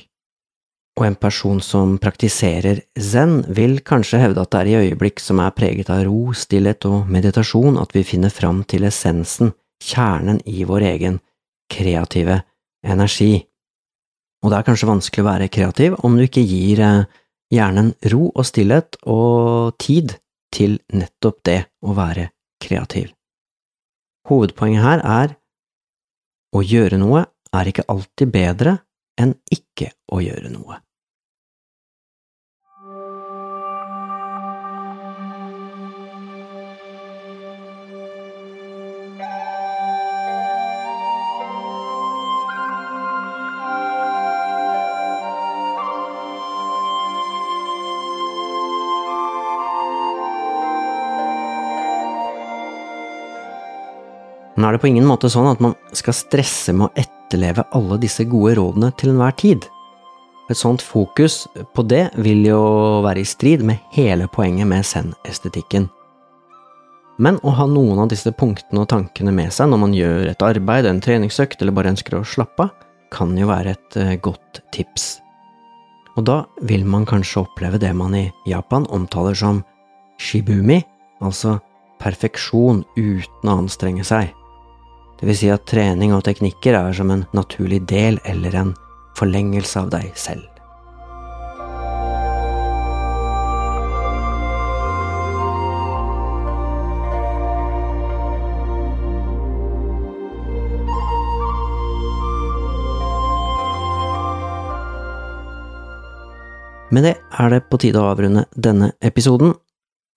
Og 1.01 1.09
en 1.09 1.17
person 1.17 1.65
som 1.65 1.97
praktiserer 2.01 2.85
zen, 3.01 3.41
vil 3.57 3.81
kanskje 3.81 4.21
hevde 4.21 4.45
at 4.45 4.53
det 4.53 4.61
er 4.61 4.69
i 4.69 4.79
øyeblikk 4.85 5.25
som 5.25 5.41
er 5.41 5.57
preget 5.57 5.89
av 5.93 6.05
ro, 6.05 6.37
stillhet 6.37 6.85
og 6.89 7.09
meditasjon 7.09 7.81
at 7.81 7.97
vi 7.97 8.05
finner 8.05 8.33
fram 8.33 8.67
til 8.69 8.85
essensen, 8.85 9.57
kjernen 9.81 10.45
i 10.45 10.69
vår 10.69 10.91
egen 10.93 11.23
kreative 11.73 12.43
energi. 12.85 13.47
Og 14.45 14.53
det 14.53 14.61
er 14.61 14.69
kanskje 14.69 14.93
vanskelig 14.93 15.25
å 15.25 15.33
være 15.33 15.53
kreativ 15.53 15.97
om 16.05 16.21
du 16.21 16.29
ikke 16.29 16.45
gir 16.45 16.85
eh, 16.85 17.07
hjernen 17.53 17.93
ro 18.13 18.31
og 18.33 18.47
stillhet 18.47 18.99
og 19.07 19.77
tid 19.83 20.17
til 20.55 20.79
nettopp 20.93 21.43
det 21.47 21.61
å 21.85 21.95
være 21.97 22.31
kreativ. 22.63 23.13
Hovedpoenget 24.27 24.83
her 24.83 25.05
er 25.05 25.37
å 26.57 26.63
gjøre 26.65 26.99
noe 26.99 27.27
er 27.55 27.71
ikke 27.71 27.87
alltid 27.93 28.33
bedre 28.33 28.79
enn 29.21 29.37
ikke 29.53 29.93
å 30.13 30.21
gjøre 30.25 30.51
noe. 30.53 30.81
Nå 54.57 54.65
er 54.67 54.77
det 54.77 54.81
på 54.81 54.89
ingen 54.89 55.07
måte 55.09 55.29
sånn 55.33 55.51
at 55.51 55.61
man 55.61 55.75
skal 55.97 56.17
stresse 56.17 56.73
med 56.73 56.89
å 56.89 57.03
etterleve 57.03 57.67
alle 57.77 57.99
disse 58.01 58.25
gode 58.29 58.55
rådene 58.57 58.93
til 58.97 59.13
enhver 59.13 59.37
tid. 59.37 59.67
Et 60.49 60.57
sånt 60.57 60.81
fokus 60.83 61.45
på 61.75 61.85
det 61.91 62.07
vil 62.23 62.45
jo 62.47 62.63
være 63.05 63.21
i 63.21 63.29
strid 63.29 63.65
med 63.67 63.83
hele 63.97 64.29
poenget 64.33 64.69
med 64.71 64.87
zen-estetikken. 64.87 65.91
Men 67.19 67.41
å 67.43 67.53
ha 67.57 67.67
noen 67.69 68.01
av 68.03 68.11
disse 68.13 68.31
punktene 68.37 68.85
og 68.85 68.91
tankene 68.93 69.33
med 69.35 69.53
seg 69.55 69.71
når 69.73 69.81
man 69.83 69.95
gjør 69.97 70.31
et 70.31 70.43
arbeid, 70.45 70.89
en 70.89 71.01
treningsøkt 71.05 71.63
eller 71.63 71.77
bare 71.77 71.93
ønsker 71.95 72.19
å 72.19 72.25
slappe 72.29 72.69
av, 72.69 72.75
kan 73.13 73.37
jo 73.39 73.49
være 73.49 73.77
et 73.77 73.97
eh, 74.01 74.17
godt 74.21 74.61
tips. 74.75 75.17
Og 76.17 76.25
da 76.29 76.41
vil 76.69 76.85
man 76.89 77.07
kanskje 77.09 77.45
oppleve 77.45 77.81
det 77.81 77.93
man 77.97 78.17
i 78.17 78.27
Japan 78.49 78.87
omtaler 78.93 79.37
som 79.37 79.63
shibumi, 80.21 80.81
altså 81.25 81.59
perfeksjon 82.01 82.85
uten 82.97 83.51
å 83.51 83.61
anstrenge 83.63 84.05
seg. 84.07 84.33
Det 85.17 85.25
vil 85.31 85.39
si 85.39 85.49
at 85.49 85.65
trening 85.69 86.13
og 86.13 86.27
teknikker 86.27 86.77
er 86.77 86.93
som 86.97 87.11
en 87.13 87.25
naturlig 87.37 87.81
del 87.89 88.21
eller 88.29 88.59
en 88.61 88.75
forlengelse 89.17 89.81
av 89.81 89.89
deg 89.95 90.13
selv. 90.19 90.45
Med 106.97 107.03
det 107.03 107.17
er 107.19 107.51
det 107.51 107.65
på 107.69 107.81
tide 107.83 107.99
å 108.01 108.13
avrunde 108.13 108.45
denne 108.53 108.93
episoden. 109.05 109.57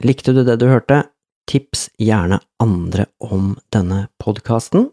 Likte 0.06 0.36
du 0.36 0.44
det 0.48 0.60
du 0.62 0.68
hørte? 0.70 1.02
Tips 1.50 1.88
gjerne 1.98 2.38
andre 2.62 3.08
om 3.26 3.56
denne 3.74 4.04
podkasten. 4.22 4.92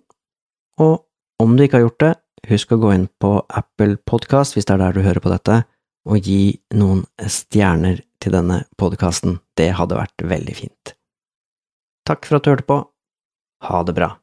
Og 0.80 1.42
om 1.42 1.56
du 1.56 1.64
ikke 1.66 1.76
har 1.76 1.84
gjort 1.84 2.00
det, 2.00 2.12
husk 2.48 2.72
å 2.72 2.78
gå 2.80 2.92
inn 2.94 3.08
på 3.20 3.34
Apple 3.44 3.98
Podkast 4.08 4.56
hvis 4.56 4.64
det 4.64 4.78
er 4.78 4.86
der 4.86 4.96
du 4.96 5.02
hører 5.04 5.20
på 5.20 5.32
dette, 5.34 5.58
og 6.08 6.24
gi 6.24 6.56
noen 6.78 7.02
stjerner 7.20 8.00
til 8.24 8.32
denne 8.38 8.62
podkasten. 8.80 9.36
Det 9.58 9.74
hadde 9.76 9.98
vært 9.98 10.24
veldig 10.24 10.56
fint. 10.56 10.94
Takk 12.08 12.24
for 12.24 12.38
at 12.38 12.46
du 12.46 12.54
hørte 12.54 12.68
på. 12.70 12.78
Ha 13.68 13.82
det 13.84 13.96
bra. 13.98 14.14